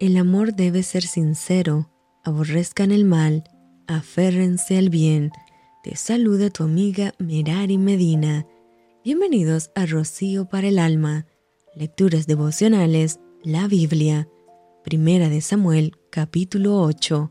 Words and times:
El 0.00 0.16
amor 0.16 0.54
debe 0.54 0.82
ser 0.82 1.02
sincero, 1.02 1.90
aborrezcan 2.24 2.90
el 2.90 3.04
mal, 3.04 3.44
aférrense 3.86 4.78
al 4.78 4.88
bien. 4.88 5.30
Te 5.84 5.94
saluda 5.94 6.48
tu 6.48 6.64
amiga 6.64 7.12
Merari 7.18 7.76
Medina. 7.76 8.46
Bienvenidos 9.04 9.70
a 9.74 9.84
Rocío 9.84 10.48
para 10.48 10.68
el 10.68 10.78
Alma, 10.78 11.26
Lecturas 11.76 12.26
Devocionales, 12.26 13.20
la 13.44 13.68
Biblia. 13.68 14.26
Primera 14.84 15.28
de 15.28 15.42
Samuel, 15.42 15.92
capítulo 16.08 16.80
8. 16.80 17.30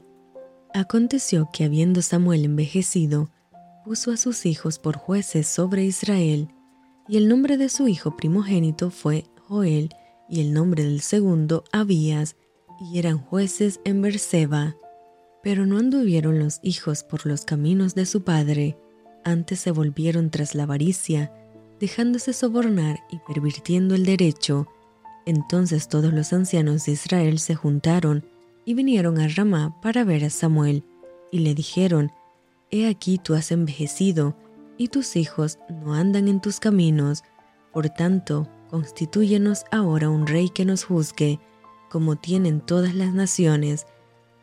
Aconteció 0.76 1.50
que 1.52 1.64
habiendo 1.64 2.04
Samuel 2.04 2.46
envejecido, 2.46 3.32
puso 3.84 4.12
a 4.12 4.18
sus 4.18 4.46
hijos 4.46 4.78
por 4.78 4.96
jueces 4.96 5.48
sobre 5.48 5.86
Israel, 5.86 6.50
y 7.08 7.18
el 7.18 7.30
nombre 7.30 7.58
de 7.58 7.70
su 7.70 7.88
hijo 7.88 8.16
primogénito 8.16 8.92
fue 8.92 9.26
Joel, 9.48 9.90
y 10.30 10.42
el 10.42 10.54
nombre 10.54 10.84
del 10.84 11.02
segundo 11.02 11.64
Abías, 11.72 12.36
y 12.80 13.00
eran 13.00 13.18
jueces 13.18 13.80
en 13.84 14.02
Berseba. 14.02 14.76
Pero 15.44 15.66
no 15.66 15.78
anduvieron 15.78 16.40
los 16.40 16.60
hijos 16.64 17.04
por 17.04 17.26
los 17.26 17.46
caminos 17.46 17.96
de 17.96 18.06
su 18.06 18.24
padre, 18.24 18.78
antes 19.24 19.60
se 19.60 19.72
volvieron 19.72 20.30
tras 20.30 20.56
la 20.56 20.64
avaricia, 20.64 21.32
dejándose 21.80 22.34
sobornar 22.34 23.00
y 23.10 23.20
pervirtiendo 23.20 23.96
el 23.96 24.06
derecho. 24.06 24.68
Entonces 25.26 25.88
todos 25.88 26.14
los 26.14 26.34
ancianos 26.34 26.86
de 26.86 26.94
Israel 26.94 27.40
se 27.40 27.56
juntaron 27.56 28.26
y 28.66 28.74
vinieron 28.74 29.20
a 29.20 29.28
Ramá 29.28 29.80
para 29.82 30.04
ver 30.04 30.26
a 30.26 30.30
Samuel, 30.30 30.84
y 31.32 31.40
le 31.40 31.54
dijeron, 31.54 32.12
He 32.72 32.88
aquí 32.88 33.18
tú 33.18 33.34
has 33.34 33.52
envejecido, 33.52 34.36
y 34.78 34.88
tus 34.88 35.16
hijos 35.16 35.60
no 35.84 35.94
andan 35.94 36.28
en 36.28 36.40
tus 36.40 36.60
caminos, 36.60 37.24
por 37.74 37.90
tanto, 37.90 38.48
constitúyenos 38.70 39.64
ahora 39.72 40.10
un 40.10 40.28
rey 40.28 40.50
que 40.50 40.66
nos 40.66 40.84
juzgue, 40.84 41.40
como 41.90 42.16
tienen 42.16 42.62
todas 42.62 42.96
las 42.96 43.14
naciones. 43.14 43.86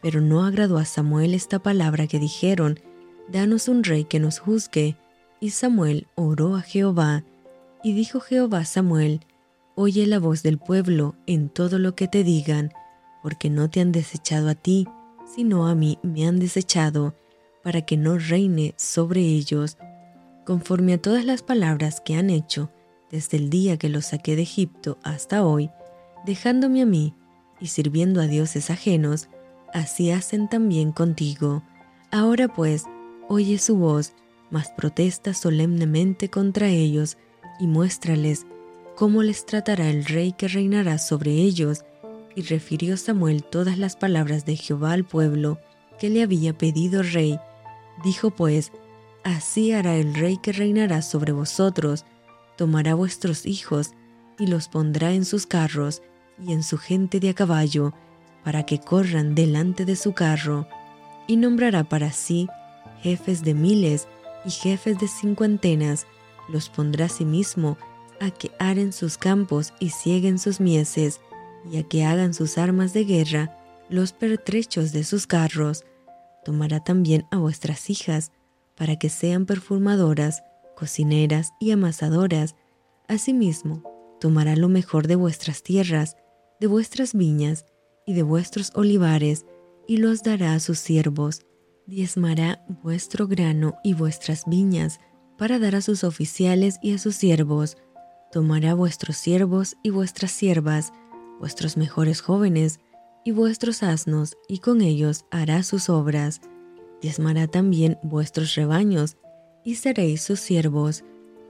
Pero 0.03 0.21
no 0.21 0.45
agradó 0.45 0.79
a 0.79 0.85
Samuel 0.85 1.35
esta 1.35 1.59
palabra 1.59 2.07
que 2.07 2.19
dijeron, 2.19 2.81
Danos 3.29 3.69
un 3.69 3.83
rey 3.83 4.05
que 4.05 4.21
nos 4.21 4.39
juzgue. 4.39 4.97
Y 5.41 5.51
Samuel 5.51 6.07
oró 6.15 6.57
a 6.57 6.63
Jehová, 6.63 7.25
y 7.83 7.93
dijo 7.93 8.21
Jehová 8.21 8.59
a 8.59 8.65
Samuel, 8.65 9.21
Oye 9.75 10.07
la 10.07 10.19
voz 10.19 10.43
del 10.43 10.59
pueblo 10.59 11.15
en 11.27 11.51
todo 11.51 11.79
lo 11.79 11.95
que 11.95 12.09
te 12.09 12.25
digan, 12.25 12.73
porque 13.23 13.51
no 13.51 13.69
te 13.69 13.81
han 13.81 13.93
desechado 13.93 14.49
a 14.49 14.55
ti, 14.55 14.89
sino 15.35 15.67
a 15.67 15.75
mí 15.75 15.99
me 16.03 16.27
han 16.27 16.39
desechado, 16.39 17.15
para 17.63 17.83
que 17.83 17.97
no 17.97 18.17
reine 18.17 18.75
sobre 18.79 19.21
ellos, 19.21 19.77
conforme 20.47 20.95
a 20.95 21.03
todas 21.03 21.25
las 21.25 21.43
palabras 21.43 22.01
que 22.01 22.15
han 22.15 22.31
hecho 22.31 22.71
desde 23.11 23.37
el 23.37 23.51
día 23.51 23.77
que 23.77 23.89
los 23.89 24.07
saqué 24.07 24.37
de 24.37 24.43
Egipto 24.43 24.99
hasta 25.03 25.45
hoy, 25.45 25.71
dejándome 26.25 26.83
a 26.83 26.87
mí, 26.87 27.15
y 27.61 27.69
sirviendo 27.69 28.21
a 28.21 28.27
dioses 28.27 28.71
ajenos, 28.71 29.29
así 29.73 30.11
hacen 30.11 30.49
también 30.49 30.93
contigo. 30.93 31.63
Ahora 32.11 32.49
pues, 32.49 32.85
oye 33.29 33.59
su 33.59 33.77
voz, 33.77 34.15
mas 34.51 34.71
protesta 34.71 35.35
solemnemente 35.35 36.31
contra 36.31 36.69
ellos, 36.69 37.19
y 37.59 37.67
muéstrales 37.67 38.47
cómo 38.97 39.23
les 39.23 39.47
tratará 39.47 39.91
el 39.91 40.05
rey 40.05 40.33
que 40.33 40.49
reinará 40.49 40.99
sobre 40.99 41.33
ellos. 41.33 41.85
Y 42.35 42.43
refirió 42.43 42.97
Samuel 42.97 43.45
todas 43.45 43.79
las 43.79 43.97
palabras 43.97 44.45
de 44.45 44.57
Jehová 44.57 44.93
al 44.93 45.05
pueblo 45.05 45.59
que 45.99 46.11
le 46.11 46.23
había 46.23 46.57
pedido 46.57 47.03
rey. 47.03 47.39
Dijo 48.05 48.31
pues, 48.31 48.73
Así 49.25 49.73
hará 49.73 49.97
el 49.97 50.15
rey 50.15 50.37
que 50.37 50.53
reinará 50.53 51.03
sobre 51.03 51.33
vosotros, 51.33 52.05
tomará 52.57 52.95
vuestros 52.95 53.45
hijos 53.45 53.93
y 54.39 54.47
los 54.47 54.69
pondrá 54.69 55.13
en 55.13 55.25
sus 55.25 55.47
carros, 55.47 56.03
y 56.39 56.53
en 56.53 56.63
su 56.63 56.79
gente 56.79 57.21
de 57.21 57.31
a 57.31 57.35
caballo, 57.35 57.93
para 58.45 58.65
que 58.65 58.79
corran 58.79 59.35
delante 59.35 59.85
de 59.85 59.97
su 59.97 60.13
carro, 60.13 60.67
y 61.27 61.37
nombrará 61.37 61.85
para 61.85 62.13
sí 62.13 62.49
jefes 63.03 63.43
de 63.43 63.55
miles 63.55 64.09
y 64.45 64.51
jefes 64.51 64.99
de 64.99 65.09
cincuentenas, 65.09 66.07
los 66.49 66.69
pondrá 66.69 67.07
a 67.07 67.09
sí 67.09 67.25
mismo 67.25 67.77
a 68.21 68.31
que 68.31 68.51
aren 68.59 68.93
sus 68.93 69.19
campos 69.19 69.73
y 69.79 69.91
cieguen 69.91 70.39
sus 70.39 70.61
mieses, 70.61 71.21
y 71.71 71.79
a 71.79 71.83
que 71.83 72.05
hagan 72.05 72.35
sus 72.35 72.59
armas 72.59 72.93
de 72.93 73.05
guerra 73.05 73.57
los 73.89 74.13
pertrechos 74.13 74.93
de 74.93 75.05
sus 75.05 75.27
carros. 75.27 75.85
Tomará 76.45 76.83
también 76.83 77.27
a 77.31 77.39
vuestras 77.39 77.91
hijas, 77.91 78.33
para 78.77 78.99
que 78.99 79.09
sean 79.09 79.47
perfumadoras, 79.47 80.43
cocineras 80.77 81.53
y 81.59 81.71
amasadoras. 81.71 82.55
Asimismo, 83.09 83.83
tomará 84.21 84.55
lo 84.55 84.69
mejor 84.69 85.07
de 85.07 85.17
vuestras 85.17 85.63
tierras, 85.63 86.17
de 86.61 86.67
vuestras 86.67 87.15
viñas 87.15 87.67
y 88.07 88.15
de 88.15 88.23
vuestros 88.23 88.73
olivares, 88.75 89.45
y 89.87 89.99
los 89.99 90.23
dará 90.23 90.55
a 90.55 90.61
sus 90.61 90.79
siervos. 90.79 91.43
Diezmará 91.87 92.65
vuestro 92.83 93.29
grano 93.29 93.77
y 93.85 93.95
vuestras 93.95 94.45
viñas, 94.47 94.99
para 95.39 95.59
dar 95.59 95.77
a 95.77 95.81
sus 95.81 96.03
oficiales 96.03 96.79
y 96.83 96.95
a 96.95 96.99
sus 96.99 97.17
siervos. 97.17 97.77
Tomará 98.33 98.75
vuestros 98.75 99.17
siervos 99.17 99.77
y 99.83 99.91
vuestras 99.91 100.33
siervas, 100.33 100.93
vuestros 101.39 101.77
mejores 101.77 102.21
jóvenes 102.21 102.81
y 103.25 103.33
vuestros 103.33 103.83
asnos, 103.83 104.37
y 104.49 104.59
con 104.59 104.81
ellos 104.81 105.25
hará 105.31 105.63
sus 105.63 105.89
obras. 105.89 106.41
Diezmará 107.03 107.47
también 107.47 107.99
vuestros 108.03 108.55
rebaños, 108.55 109.17
y 109.65 109.75
seréis 109.75 110.23
sus 110.23 110.41
siervos, 110.41 111.05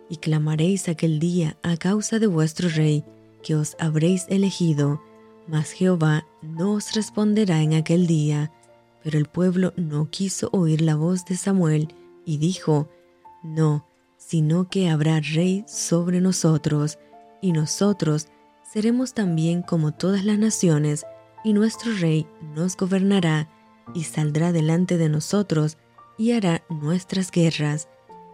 y 0.09 0.17
clamaréis 0.17 0.89
aquel 0.89 1.19
día 1.19 1.59
a 1.63 1.77
causa 1.77 2.19
de 2.19 2.27
vuestro 2.27 2.69
rey, 2.69 3.05
que 3.47 3.55
os 3.55 3.77
habréis 3.79 4.27
elegido, 4.29 5.01
mas 5.47 5.71
Jehová 5.71 6.27
no 6.43 6.73
os 6.73 6.93
responderá 6.95 7.63
en 7.63 7.75
aquel 7.75 8.09
día. 8.09 8.51
Pero 9.05 9.19
el 9.19 9.27
pueblo 9.27 9.73
no 9.77 10.11
quiso 10.11 10.49
oír 10.51 10.81
la 10.81 10.97
voz 10.97 11.25
de 11.27 11.37
Samuel, 11.37 11.95
y 12.25 12.39
dijo, 12.39 12.89
No, 13.45 13.87
sino 14.17 14.69
que 14.69 14.91
habrá 14.91 15.21
rey 15.21 15.65
sobre 15.69 16.21
nosotros, 16.21 16.99
y 17.41 17.53
nosotros 17.53 18.27
seremos 18.69 19.15
también 19.15 19.63
como 19.63 19.95
todas 19.95 20.25
las 20.25 20.41
naciones, 20.41 21.07
y 21.45 21.53
nuestro 21.53 21.93
rey 21.93 22.27
nos 22.53 22.77
gobernará, 22.77 23.49
y 23.95 24.03
saldrá 24.03 24.51
delante 24.51 24.99
de 24.99 25.09
nosotros, 25.09 25.79
y 26.19 26.33
hará 26.33 26.65
nuestras 26.69 27.31
guerras. 27.31 27.89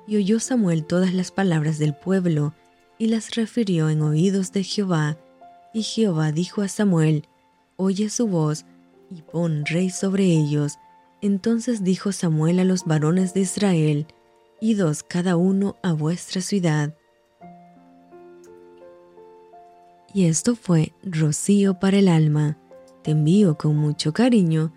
Y 0.07 0.17
oyó 0.17 0.41
Samuel 0.41 0.87
todas 0.87 1.13
las 1.13 1.33
palabras 1.33 1.79
del 1.79 1.95
pueblo, 1.95 2.55
y 2.99 3.09
las 3.09 3.35
refirió 3.35 3.89
en 3.89 4.03
oídos 4.03 4.53
de 4.53 4.65
Jehová. 4.65 5.19
Y 5.75 5.83
Jehová 5.83 6.33
dijo 6.33 6.63
a 6.63 6.69
Samuel, 6.69 7.27
Oye 7.77 8.11
su 8.11 8.29
voz, 8.29 8.65
y 9.11 9.23
pon 9.23 9.65
rey 9.67 9.91
sobre 9.91 10.25
ellos. 10.25 10.79
Entonces 11.21 11.85
dijo 11.85 12.13
Samuel 12.13 12.59
a 12.59 12.65
los 12.65 12.85
varones 12.85 13.35
de 13.35 13.41
Israel, 13.41 14.07
Idos 14.61 15.03
cada 15.03 15.37
uno 15.37 15.77
a 15.83 15.93
vuestra 15.93 16.41
ciudad. 16.41 16.95
Y 20.15 20.27
esto 20.27 20.55
fue 20.55 20.93
Rocío 21.03 21.81
para 21.81 21.99
el 21.99 22.09
alma. 22.09 22.59
Te 23.03 23.13
envío 23.13 23.57
con 23.57 23.77
mucho 23.77 24.13
cariño, 24.13 24.73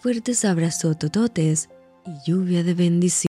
fuertes 0.00 0.44
abrazos 0.44 0.98
tototes 0.98 1.68
y 2.04 2.30
lluvia 2.30 2.64
de 2.64 2.74
bendición. 2.74 3.18